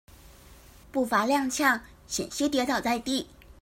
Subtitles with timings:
[0.91, 3.27] 步伐踉蹌險些跌倒在地